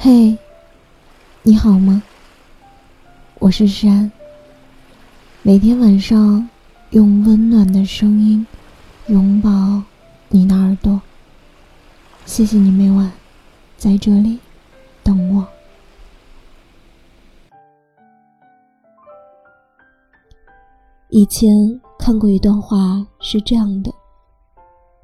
[0.00, 0.38] 嘿，
[1.42, 2.00] 你好吗？
[3.40, 4.08] 我是山。
[5.42, 6.48] 每天晚上
[6.90, 8.46] 用温暖的声音
[9.08, 9.82] 拥抱
[10.28, 11.02] 你的耳朵。
[12.24, 13.10] 谢谢你每晚
[13.76, 14.38] 在这里
[15.02, 15.44] 等我。
[21.08, 21.50] 以前
[21.98, 23.92] 看过一段话，是这样的：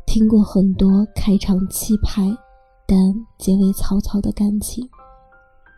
[0.07, 2.23] 听过很多开场气派，
[2.87, 2.97] 但
[3.39, 4.89] 结尾草草的感情，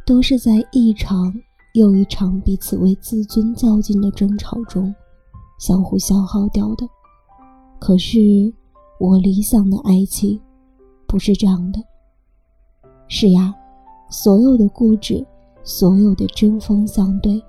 [0.06, 1.32] 都是在一场
[1.74, 4.94] 又一场彼此为自尊较劲的争吵中，
[5.58, 6.86] 相互消耗掉的。
[7.78, 8.52] 可是
[8.98, 10.40] 我理想的爱情，
[11.06, 11.82] 不是这样的。
[13.08, 13.54] 是呀，
[14.10, 15.24] 所有的固执，
[15.62, 17.42] 所有的针锋相对，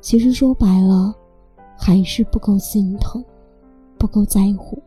[0.00, 1.14] 其实说白了。
[1.80, 3.24] 还是不够心疼，
[3.96, 4.82] 不够在乎。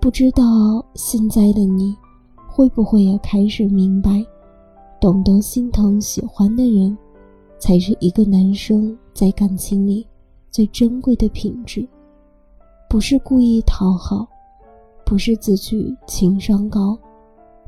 [0.00, 0.42] 不知道
[0.94, 1.94] 现在的你，
[2.56, 4.24] 会不会也开始明白，
[4.98, 6.96] 懂得心疼喜欢的人，
[7.58, 10.06] 才是一个男生在感情里
[10.50, 11.86] 最珍贵的品质。
[12.88, 14.26] 不是故意讨好，
[15.04, 16.98] 不是自诩情商高，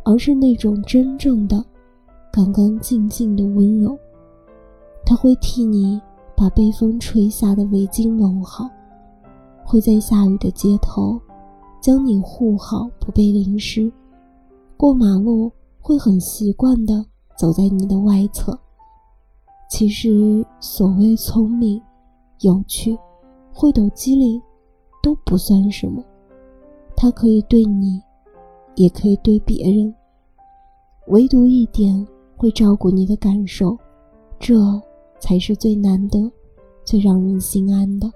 [0.05, 1.63] 而是那种真正的、
[2.33, 3.95] 干干净净的温柔。
[5.05, 6.01] 他会替你。
[6.35, 8.71] 把被风吹下的围巾拢好，
[9.65, 11.21] 会在下雨的街头
[11.81, 13.93] 将你护好不被淋湿。
[14.79, 17.05] 过马路会很习惯的
[17.37, 18.59] 走在你的外侧。
[19.69, 21.79] 其实所谓聪明、
[22.41, 22.97] 有趣、
[23.53, 24.41] 会抖机灵，
[25.03, 26.03] 都不算什么。
[26.97, 28.01] 他可以对你，
[28.77, 29.95] 也可以对别人，
[31.09, 32.07] 唯独一点
[32.37, 33.77] 会照顾你的感受，
[34.41, 34.57] 这。
[35.21, 36.31] 才是最难得、
[36.85, 38.09] 最让人心安的。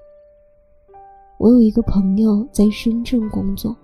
[1.36, 3.76] 我有一个朋友在深圳工作，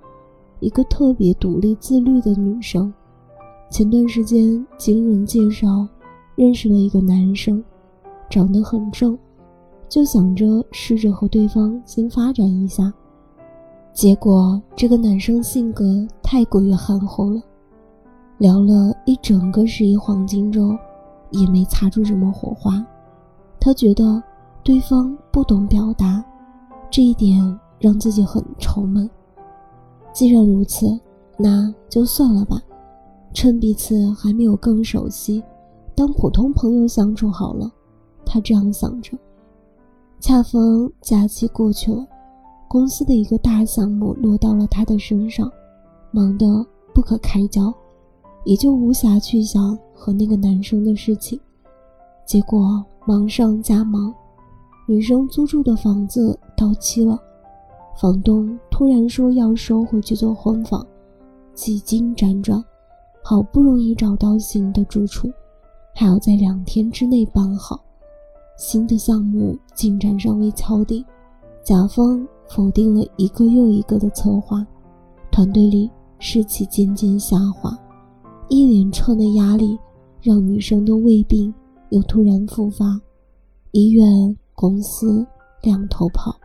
[0.60, 2.92] 一个特别独立自律的女生。
[3.70, 5.86] 前段时间经人介绍
[6.34, 7.62] 认识了一个男生，
[8.30, 9.18] 长得很正，
[9.88, 12.92] 就想着试着和对方先发展一下。
[13.92, 17.42] 结果这个男生性格太过于憨厚了，
[18.38, 20.76] 聊了一整个十一黄金周，
[21.30, 22.84] 也没擦出什么火花。
[23.60, 24.22] 他觉得
[24.62, 26.24] 对方不懂表达，
[26.90, 29.10] 这一点让自己很愁闷。
[30.12, 30.98] 既然如此，
[31.36, 32.60] 那就算了吧，
[33.32, 35.42] 趁彼此还没有更熟悉，
[35.94, 37.70] 当普通朋友相处好了。
[38.24, 39.16] 他这样想着。
[40.20, 42.06] 恰逢假期过去了，
[42.68, 45.50] 公司的一个大项目落到了他的身上，
[46.10, 47.72] 忙得不可开交，
[48.44, 51.38] 也就无暇去想和那个男生的事情。
[52.26, 52.84] 结果。
[53.06, 54.14] 忙上加忙，
[54.86, 57.18] 女生租住的房子到期了，
[58.00, 60.86] 房东突然说要收回去做婚房，
[61.52, 62.64] 几经辗转，
[63.24, 65.28] 好不容易找到新的住处，
[65.96, 67.80] 还要在两天之内办好。
[68.56, 71.04] 新的项目进展尚未敲定，
[71.64, 74.64] 甲方否定了一个又一个的策划，
[75.32, 77.76] 团队里士气渐渐下滑，
[78.48, 79.76] 一连串的压力
[80.22, 81.52] 让女生的胃病。
[81.90, 83.00] 又突然复发，
[83.70, 85.26] 医院、公司
[85.62, 86.36] 两头跑，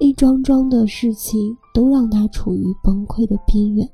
[0.00, 3.86] 一桩桩的事情都让他处于崩溃的边缘。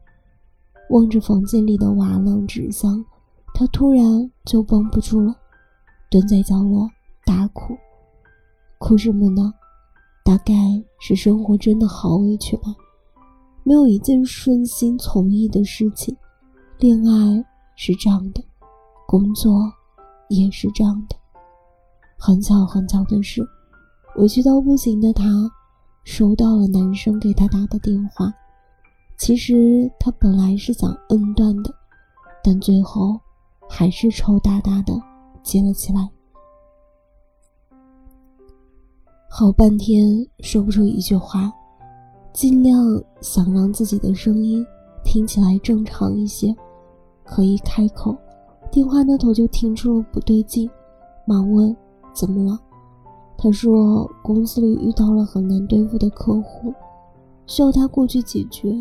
[0.91, 3.05] 望着房间里的瓦楞纸箱，
[3.53, 5.35] 他突然就绷不住了，
[6.09, 6.89] 蹲在角落
[7.25, 7.77] 大哭。
[8.79, 9.53] 哭什么呢？
[10.25, 10.55] 大概
[11.01, 12.75] 是生活真的好委屈吧，
[13.65, 16.17] 没有一件顺心从意的事情。
[16.79, 17.45] 恋爱
[17.75, 18.43] 是这样的，
[19.09, 19.53] 工作。
[20.29, 21.15] 也是这样的，
[22.19, 23.47] 很巧很巧的是，
[24.17, 25.25] 委屈到不行的他，
[26.07, 28.33] 收到了男生给他打的电话。
[29.19, 31.75] 其实他本来是想摁断的，
[32.45, 33.19] 但最后
[33.69, 34.95] 还是抽大大的
[35.43, 36.09] 接了起来。
[39.29, 41.53] 好半天说不出一句话，
[42.33, 42.81] 尽量
[43.21, 44.65] 想让自己的声音
[45.05, 46.55] 听起来正常一些，
[47.25, 48.17] 可一开口。
[48.71, 50.71] 电话那头就听出了不对劲，
[51.27, 51.77] 忙问
[52.15, 52.59] ：“怎么了？”
[53.39, 56.73] 他说：“公司里遇到了很难对付的客户，
[57.47, 58.75] 需要他过去解决。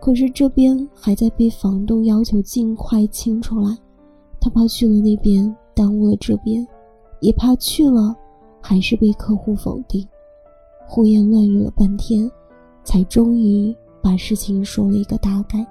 [0.00, 3.76] 可是这边还在被房东要求尽快清出来，
[4.40, 6.66] 他怕去了那边耽误了这边，
[7.20, 8.14] 也怕去了
[8.60, 10.06] 还是被客户否定。”
[10.86, 12.30] 胡言乱语了半天，
[12.84, 15.66] 才终于把事情说了一个大概。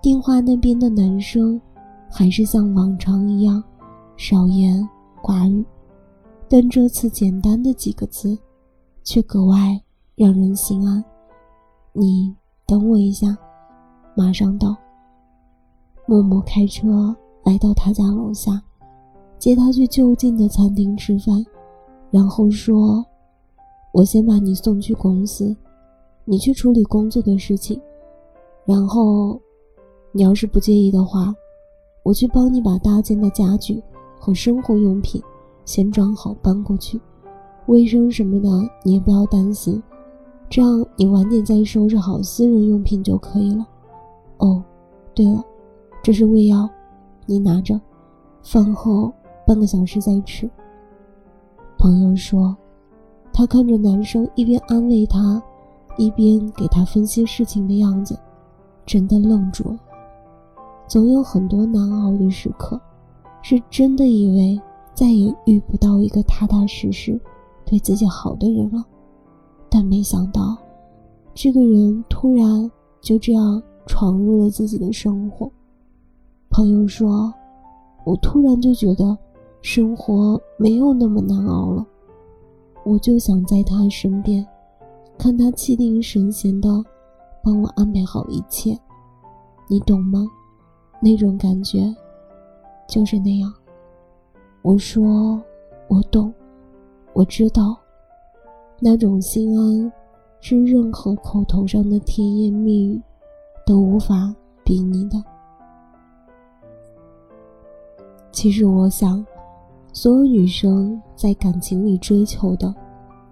[0.00, 1.60] 电话那边的男生。
[2.10, 3.62] 还是像往常一样，
[4.16, 4.82] 少言
[5.22, 5.62] 寡语，
[6.48, 8.38] 但这次简单的几个字，
[9.04, 9.78] 却格外
[10.16, 11.04] 让人心安。
[11.92, 12.34] 你
[12.66, 13.36] 等我一下，
[14.16, 14.74] 马上到。
[16.06, 17.14] 默默开车
[17.44, 18.62] 来到他家楼下，
[19.38, 21.44] 接他去就近的餐厅吃饭，
[22.10, 23.04] 然后说
[23.92, 25.54] ：“我先把你送去公司，
[26.24, 27.78] 你去处理工作的事情，
[28.64, 29.38] 然后，
[30.12, 31.34] 你要是不介意的话，
[32.02, 33.82] 我去帮你把大件的家具
[34.18, 35.22] 和生活用品
[35.68, 36.98] 先装好搬过去，
[37.66, 38.48] 卫生什么的
[38.82, 39.82] 你也不要担心，
[40.48, 43.68] 这样你晚点再收拾好私人用品就可以了。
[44.38, 44.64] 哦，
[45.14, 45.44] 对了，
[46.02, 46.66] 这是胃药。”
[47.28, 47.78] 你拿着，
[48.42, 49.12] 饭后
[49.46, 50.48] 半个小时再吃。
[51.76, 52.56] 朋友说，
[53.30, 55.42] 他看着男生一边安慰他，
[55.98, 58.18] 一边给他分析事情的样子，
[58.86, 59.78] 真的愣住了。
[60.86, 62.80] 总有很多难熬的时刻，
[63.42, 64.58] 是真的以为
[64.98, 67.16] 再也遇不到一个踏踏实实
[67.64, 68.84] 对自己好的人了，
[69.70, 70.58] 但没想到，
[71.32, 72.68] 这个人突然
[73.00, 75.48] 就这样闯入了自己的生活。
[76.50, 77.32] 朋友说
[78.04, 79.16] ：“我突然就觉得
[79.62, 81.86] 生活没有那么难熬了，
[82.84, 84.44] 我就想在他身边，
[85.16, 86.68] 看他气定神闲的
[87.44, 88.76] 帮我安排好一切，
[89.68, 90.26] 你懂吗？
[91.00, 91.94] 那种感觉
[92.88, 93.54] 就是那样。”
[94.68, 95.42] 我说
[95.88, 96.30] ：“我懂，
[97.14, 97.74] 我知道，
[98.78, 99.90] 那种心安
[100.40, 103.00] 是任何口头上的甜言蜜语
[103.64, 104.30] 都无法
[104.62, 105.16] 比拟的。”
[108.30, 109.24] 其实我想，
[109.94, 112.74] 所有女生在感情里追求的，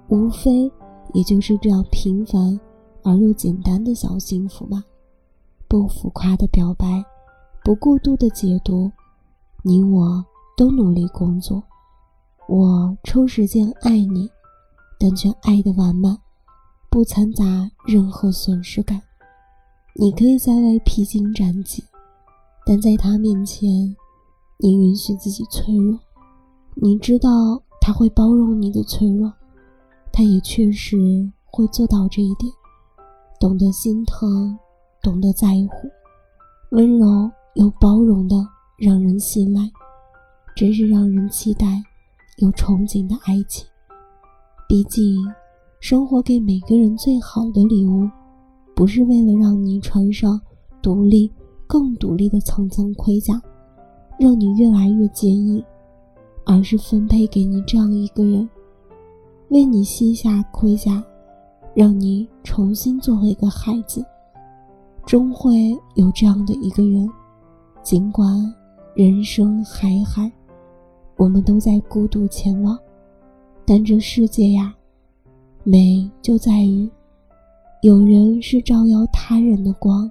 [0.08, 0.72] 无非
[1.12, 2.58] 也就是这样平凡
[3.02, 4.82] 而又简单的小幸福吧。
[5.68, 7.04] 不浮夸的表白，
[7.62, 8.90] 不过度的解读，
[9.62, 10.24] 你我
[10.56, 11.62] 都努力工作，
[12.48, 14.30] 我抽时间爱你，
[14.98, 16.18] 但却爱的完满，
[16.90, 19.00] 不掺杂任何损失感。
[19.94, 21.84] 你可以在外披荆斩棘，
[22.64, 23.94] 但在他面前。
[24.58, 25.98] 你允许自己脆弱，
[26.76, 29.30] 你知道他会包容你的脆弱，
[30.10, 32.50] 他也确实会做到这一点，
[33.38, 34.58] 懂得心疼，
[35.02, 35.90] 懂得在乎，
[36.70, 38.34] 温柔又包容的
[38.78, 39.70] 让人信赖，
[40.56, 41.80] 真是让人期待
[42.38, 43.64] 又憧憬的爱情。
[44.66, 45.16] 毕竟，
[45.78, 48.08] 生活给每个人最好的礼物，
[48.74, 50.40] 不是为了让你穿上
[50.80, 51.30] 独立、
[51.66, 53.40] 更独立的层层盔甲。
[54.18, 55.62] 让你越来越坚硬，
[56.46, 58.48] 而是分配给你这样一个人，
[59.50, 61.04] 为你卸下盔甲，
[61.74, 64.02] 让你重新做回一个孩子。
[65.04, 67.06] 终会有这样的一个人，
[67.82, 68.26] 尽管
[68.94, 70.32] 人生海海，
[71.16, 72.78] 我们都在孤独前往，
[73.64, 74.74] 但这世界呀，
[75.64, 76.88] 美就在于，
[77.82, 80.10] 有人是照耀他人的光，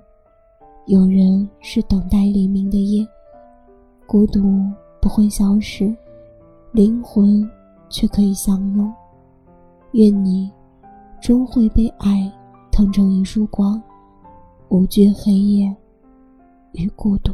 [0.87, 3.07] 有人是等待黎明的夜。
[4.07, 4.41] 孤独
[4.99, 5.95] 不会消失，
[6.71, 7.47] 灵魂
[7.89, 8.91] 却可以相拥。
[9.91, 10.51] 愿你
[11.21, 12.31] 终会被爱
[12.71, 13.81] 腾成一束光，
[14.69, 15.75] 无惧黑夜
[16.73, 17.33] 与孤独。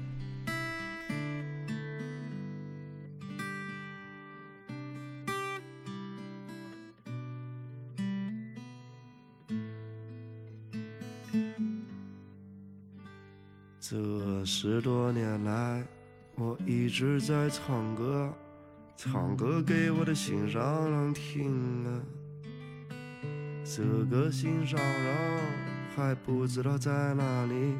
[13.91, 15.83] 这十多年来，
[16.35, 18.31] 我一直在唱歌，
[18.95, 22.01] 唱歌给我的心上人听啊。
[23.65, 25.41] 这个心上人
[25.93, 27.75] 还不知道在哪里，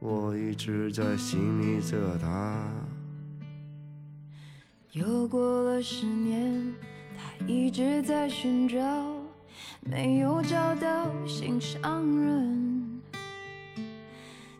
[0.00, 2.68] 我一直在心里着他。
[4.90, 6.74] 又过了十年，
[7.16, 8.76] 他一直在寻找，
[9.80, 12.69] 没有找到心上人。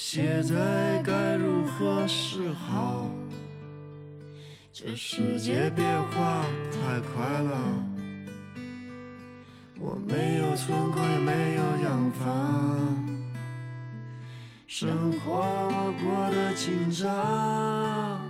[0.00, 3.10] 现在该如何是好？
[4.72, 7.58] 这世界变化太快了，
[9.76, 13.08] 我没有存款，也没有洋房，
[14.68, 15.42] 生活
[16.00, 18.20] 过得紧张。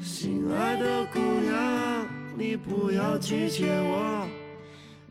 [0.00, 2.06] 心爱的姑娘，
[2.38, 4.28] 你不要拒绝我，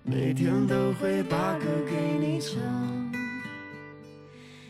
[0.06, 2.60] 每天都会把歌给你唱。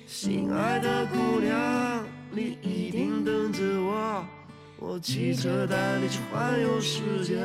[0.06, 4.24] 心爱的姑娘，你一定等着我，
[4.78, 7.42] 我骑车带你去环游世界。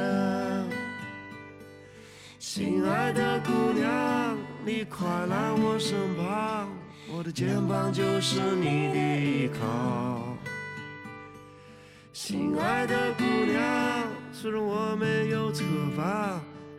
[2.39, 6.69] 心爱的姑娘，你快来我身旁，
[7.11, 10.37] 我的肩膀就是你的依靠。
[12.13, 15.65] 心爱的姑娘，虽然我没有车
[15.97, 16.43] 房，